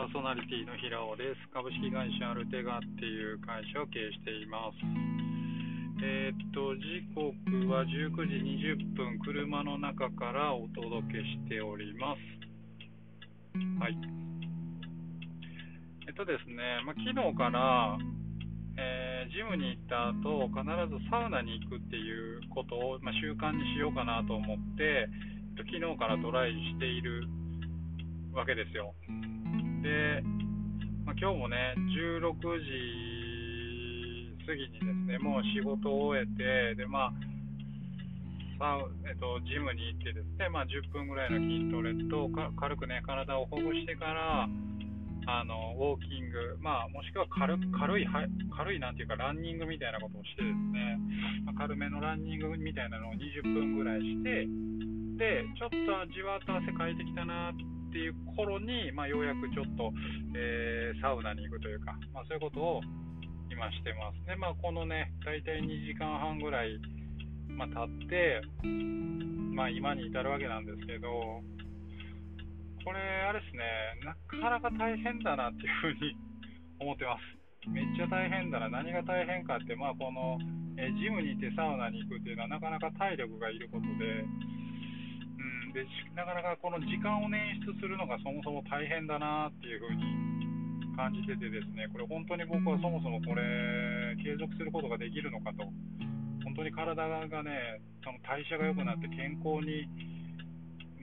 [0.00, 1.52] パーソナリティの平尾です。
[1.52, 4.80] 株式会社アルテガっていう会社を経営しています。
[6.00, 8.32] えー、っと、時刻は19時
[8.80, 12.24] 20分、車の中からお届けしております。
[13.76, 13.98] はい。
[16.08, 17.98] えっとですね、まあ、昨日から、
[18.80, 25.12] えー、ジムに行った後、必ずサウナに行くっていうことを、まあ、習慣にしようかなと思って、
[25.60, 27.28] 昨日からトライしている
[28.32, 28.94] わけですよ。
[29.82, 30.22] で、
[31.04, 32.44] まあ、今日もね、16時
[34.46, 37.12] 過ぎにですね、もう仕事を終えて、で、まあ、
[38.60, 38.76] さ
[39.08, 42.28] えっと、ジムに行ってですね、まあ、10分ぐらいの筋トレと、
[42.60, 44.46] 軽くね、体をほぐしてから、
[45.26, 50.98] あのウォーキング、まあ、もしくは軽軽い、軽いなんていうか、ランニングみたいなことをしてですね、
[51.44, 54.48] まあ、軽めのランニングみたいなのを20分ぐらいして、
[55.16, 55.76] で、ちょっと
[56.12, 59.90] じわっと汗かいてきたなってっていう頃に、まあ、ようやくちょっと、
[60.38, 62.80] えー、サウナに行くというか、まあ、そういうことを
[63.50, 64.22] 今してます。
[64.30, 66.78] で、まあ、このね、大体2時間半ぐらい、
[67.50, 68.40] まあ、経って、
[69.50, 71.42] まあ、今に至るわけなんですけど、
[72.86, 73.66] これ、あれですね、
[74.06, 76.16] なかなか大変だなっていうふうに
[76.78, 77.68] 思ってます。
[77.68, 80.38] めっちゃ大変だな、何が大変かって、まあ、この、
[80.78, 84.24] えジムに行ってサウナに行くっていうのは、なかなか体力がいることで、
[85.72, 90.30] でなかなかこの時間を捻出するのがそもそも大変だなっていうふうに
[90.96, 95.64] 感じててですね、これ本当に僕はそもそもこれ継続することができるのかと、
[96.44, 99.88] 本当に体がね、その代謝が良くなって健康に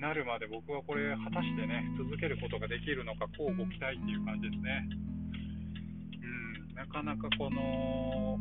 [0.00, 4.88] なるまで僕はこれ果たしてね、続けることができるのか、こうご期待っていう感じですね。
[6.70, 8.40] うん、なかなかこの、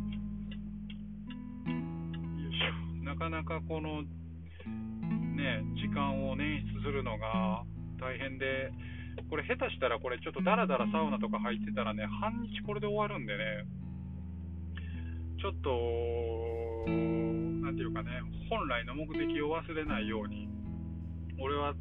[1.68, 4.04] よいしょ、なかなかこの
[5.42, 7.66] ね、時間を捻出するのが
[8.00, 8.72] 大変で、
[9.30, 13.66] これ、下手したらこれ、ちょっとだらだらサウナとか入ってたらね、半日これで終わるんでね、
[15.42, 15.72] ちょっと、
[17.66, 18.10] なんていうかね、
[18.50, 20.48] 本来の目的を忘れないように、
[21.40, 21.74] 俺は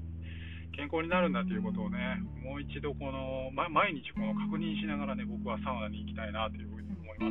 [0.72, 7.30] 健康になるんだということをね、もう一度この、ま、毎日この確認しながらね、僕はサウナに行きたいなというふうに思います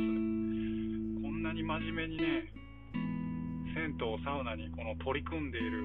[1.26, 2.52] こんなに真面目にね、
[3.74, 5.82] 銭湯、サウナにこの取り組んでいる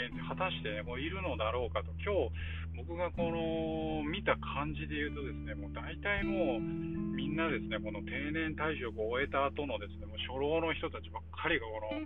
[0.00, 2.32] 間って果たして、ね、もういるのだろうかと、今日
[2.76, 12.00] 僕がこの見た感じで言うとですね、もう大体もうみんなですね、この定年退職を終えた後のですね、もう初老の人たちばっかりがこの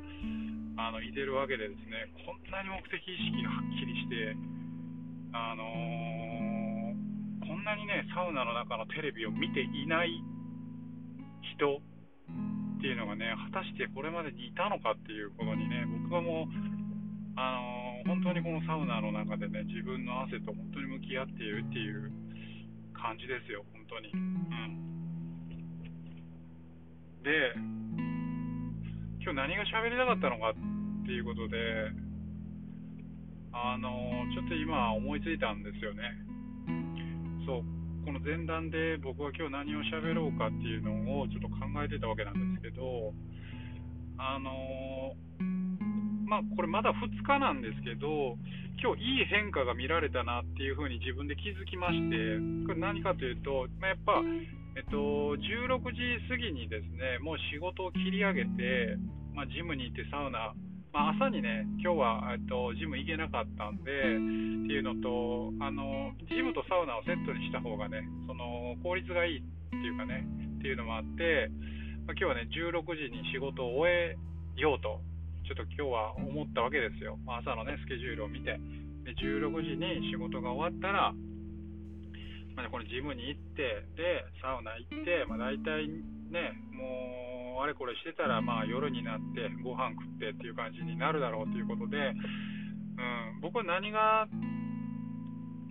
[0.77, 4.37] あのいてるわけでですね、こんなに目的意識がはっきりして、
[5.33, 10.13] あのー、こんなにね、サウナの中のテレビを見ていない
[11.57, 16.76] 人っていうのがね、果たしてこれまでにいたのかっていうことにね、僕はもう、
[17.37, 17.53] あ
[18.05, 22.11] の、本当にこのサウナの中でね、自分の汗と本当に向き合っているっていう
[22.95, 24.09] 感じですよ、本当に。
[24.09, 24.81] うん、
[27.23, 27.53] で、
[29.21, 30.55] 今日何が喋りたかったのかっ
[31.05, 31.93] ていうことで、
[33.53, 33.91] あの、
[34.33, 36.03] ちょっと今思いついたんですよね。
[37.45, 37.65] そう、
[38.05, 43.13] この前段で僕は今日何を喋ろうかっていうのをちょっと考えてたわけなんですけど、
[44.19, 45.13] あの
[46.27, 48.37] まあ、これまだ2日なんですけど、
[48.83, 54.21] 今日いい変化が見られたなっていうふうに自分で気づきまして、これ何かというと、まあ、やっぱ、
[54.77, 58.99] えっと、16時過ぎにですね、もう仕事を切り上げて、
[59.33, 60.53] まあ、ジムに行ってサウナ
[60.97, 70.25] まあ、朝にね、今日は、えっと、ジム行けなかったんで、っていうのと、あの、ジムとサウナをセットにした方がね、その、効率がいいっていうかね、
[70.57, 71.53] っていうのもあって、
[72.09, 74.17] まあ、今日はね、16時に仕事を終え
[74.57, 75.05] ようと、
[75.47, 77.19] ちょっと今日は思ったわけですよ。
[77.25, 78.59] まあ、朝のね、スケジュールを見て。
[79.07, 81.15] で、16時に仕事が終わったら、
[82.57, 94.27] まあね、このジムに行って、で、サウナ行って、まあ、大体ね、もう、あれこれしてたら、まあ、夜になってご飯食ってっていう感じになるだろうということで、うん、僕は何が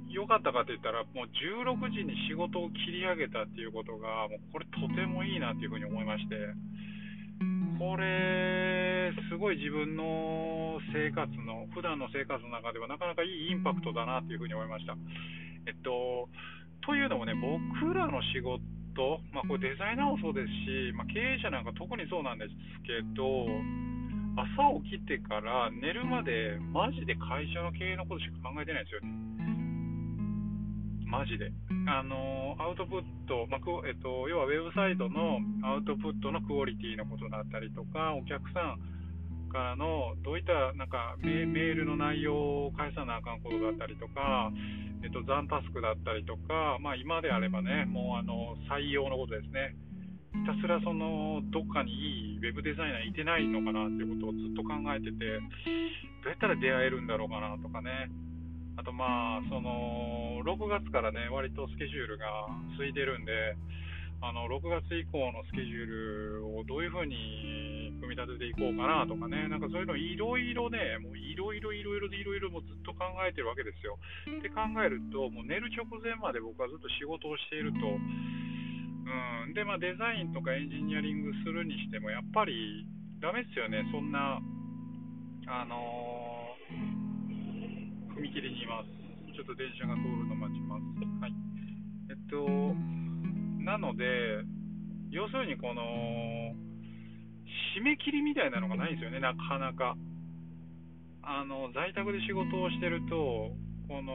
[0.07, 6.36] 良かったかといったら、もう16時に仕事を切り上げたっていうことが、もうこれとてもいいなっていうふうに思いまして、
[7.77, 8.14] これ、
[9.36, 14.96] すごい自分の生活の、普段の生活の中ではなかなかいいインパクトだなというふうに思いました。
[15.68, 16.32] えっと、
[16.88, 22.56] というのもね、僕らの仕事、まあ、これデザイナーもそうですし、まあ、経営者なんか特にそうなんです
[22.88, 23.44] けど、
[24.40, 29.12] 朝起きてから寝るまで、マジで会社の経営のことしか考えてないんですよね。
[31.12, 31.52] マジで。
[31.88, 38.94] あのアウトプット、まあえっと、要はウェブサイトのアウトプットのクオリティのことだったりとか、お客さん
[39.56, 44.52] かのどういったなんかメールの内容を返さなあかんことだったりとか、
[45.00, 49.72] えっと、残タスクだったりとか、まあ、今であればね、もうあの採用のことですね。
[50.36, 58.12] ひたすらそのどっかにいいウェブデザイナーいてないのかなっていうことをずっと考えてて、どうやったら出会えるんだろうかなとかね、
[58.75, 62.28] あとまあ、その6月からね、割とスケジュールが
[62.75, 63.56] 空いてるんで、
[64.21, 65.85] あの6月以降のスケジュー
[66.41, 74.00] ルをどういうふうに組み立てていこうかなとかね、なんかそういうのいろいろね、もういろいろいろいろいろいろもずっと考えてるわけですよ。
[74.39, 82.88] って考えると、もう寝る直前まで僕はずっと仕事をしていると、うん、で、まあ、デザインとかエンジニアリングするにしても、やっぱり
[83.21, 84.41] ダメですよね、そんな、
[85.47, 88.89] あのー、踏切にいます。
[89.35, 90.81] ちょっと電車が通るの待ちます。
[91.21, 91.33] はい。
[92.09, 92.94] えっと、
[93.65, 94.06] なので、
[95.09, 95.81] 要するにこの、
[97.75, 99.97] 締め切りみたいなのがないんですよね、なかなか。
[101.27, 103.50] あの在宅で仕事をしてると、
[103.89, 104.13] この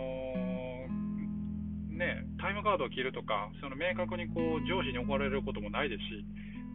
[1.99, 6.25] ね、タイムカードを切るとか、その明確にこう上司に怒られることもないですし、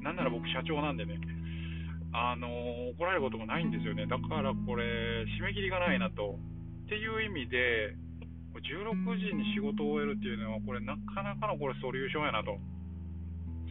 [0.03, 1.17] なんなら僕、社長なんでね、
[2.11, 6.37] あの怒られることもないんですよね、だからこれ、締め切りがないなと。
[6.85, 7.95] っていう意味で、
[8.59, 12.57] 16時に仕事を終えるっていうのは、これ、なかなかのこれソリューションやなと。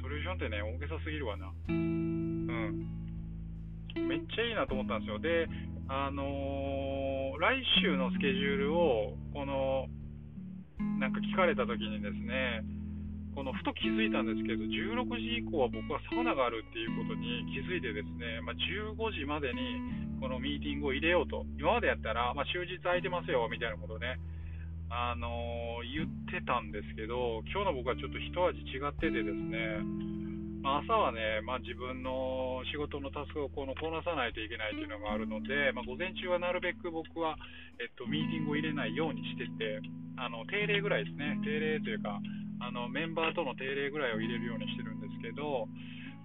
[0.01, 1.53] ソリューションってね、大げさすぎるわな。
[1.69, 2.87] うん。
[3.97, 5.19] めっちゃいいなと思ったんですよ。
[5.19, 5.49] で、
[5.89, 9.87] あのー、来週のスケジュールを、この、
[10.99, 12.65] なんか聞かれた時にですね、
[13.35, 24.23] このふと気づいたんですけど、16時以降は僕はサウナがあるっていうことに気づいてですね、まあ、15時までにこのミーティングを入れようと、今までやったら、まあ、終日空いてますよみたいなことね、
[24.95, 29.83] あの、言ってたんですけど、今日の僕はちょっと一味違っててですね、
[30.63, 37.35] ま、朝はね、まあ、自分の仕事のタスクをこのこなさないといけないというのがあるので、まあ、午前中はなるべく僕は、
[37.83, 39.83] えっと、ミーティングを入れないようにしてて、
[40.15, 42.23] あの定例ぐらいですね、定例というか、
[42.63, 45.67] あのメンバーとの定例ぐらいを入れるようにしてるんですけど、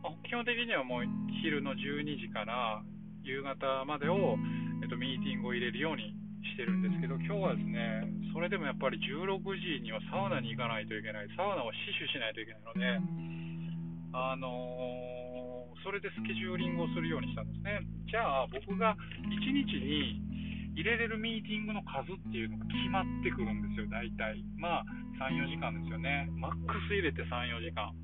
[0.05, 1.09] まあ、基本的にはもう
[1.41, 2.85] 昼の12時から
[3.25, 4.37] 夕方までを、
[4.83, 6.18] えっと、ミーティングを入れるように
[6.59, 8.03] てるんですけど、今日はですね、
[8.35, 12.99] それでもやっぱり16時にはサウナに行かないといけない、サウナを死守しないといけないので、
[14.11, 17.79] あのー、それでスケジューリングをするようにしたんですね。
[18.11, 18.91] じゃあ、僕が
[19.23, 20.19] 1日に
[20.75, 24.43] 入れれるミーティングの数っていうのが決まってくるんですよ、大体。
[24.59, 24.85] まあ、
[25.31, 26.27] 3、4時間ですよね。
[26.35, 27.95] マックス入れて3、4時間。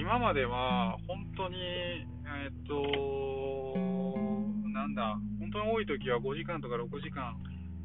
[0.00, 3.76] 今までは、本当に、えっと、
[4.72, 5.20] なんだ、
[5.52, 7.36] 当に多い時は5時間とか6時間、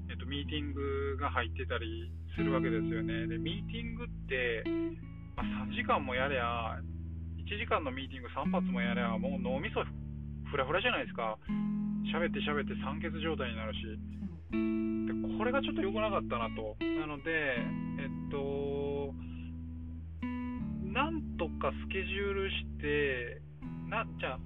[0.09, 3.27] えっと、ミーティングが入ってたりするわけですよね。
[3.27, 4.63] で、ミーティングって、
[5.35, 6.79] まあ、3時間もやれゃ、
[7.43, 9.83] 1時間のミーティング3発もやれゃ、もう脳みそ
[10.49, 11.37] フラフラじゃないですか。
[12.07, 13.83] 喋って喋って酸欠状態になるし。
[14.51, 16.77] でこれがちょっと良くなかったなと。
[16.79, 17.59] なので、
[17.99, 19.13] えっと、
[20.87, 23.41] なんとかスケジュールして、
[23.89, 24.39] なじゃあ、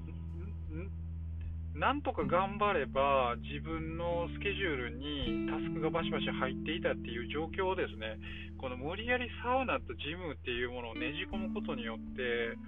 [1.76, 8.20] なんとか頑張れば自分のスケジュールにタスクがバシバシ入っていたっていう状況をですね、
[8.60, 12.60] この無理やりサウナとジムっていうものをねじ込むことによって、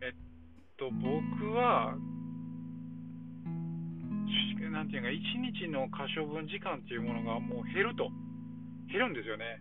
[0.00, 0.16] えっ
[0.80, 1.94] と、僕は、
[4.72, 5.20] なんていうか、1
[5.52, 8.08] 日の可処分時間っていうものがもう減ると、
[8.88, 9.60] 減るんですよね。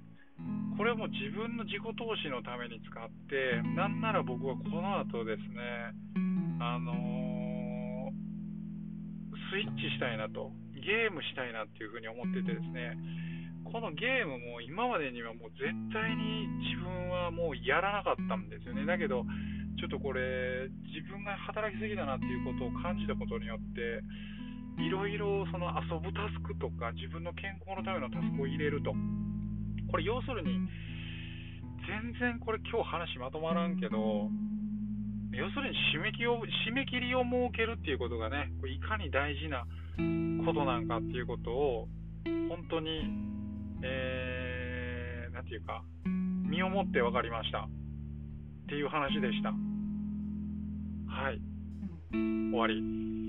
[0.77, 5.91] これも自分の自己投資のために使って、なんなら僕はこの後ですね、
[6.63, 7.40] あのー
[9.51, 12.95] スイッチしたいなと、ゲームしたいなっていうふうに思っててですね、
[13.67, 18.87] このゲームも今までにはもう絶対に自分はもうやらなかったんですよね。
[18.87, 19.27] だけど、
[19.75, 24.01] ちょっとこれ、自分が働きすぎだなっていうことを感じたことによって、
[24.81, 28.95] いろいろその遊ぶタスクとか、自分の健康のためのタスクを入れると。
[29.91, 30.63] これ要するに、
[31.87, 34.31] 全然これ今日話まとまらんけど、
[35.33, 39.65] 要するに締め切りを締め切りを設けるっていうことがね、いかに大事な
[40.45, 41.87] ことなんかっていうことを、
[42.25, 43.09] 本当に、
[43.83, 45.83] えー、ていうか、
[46.49, 47.69] 身をもって分かりましたっ
[48.69, 49.49] ていう話でした。
[49.49, 51.41] はい、
[52.13, 53.20] 終わり。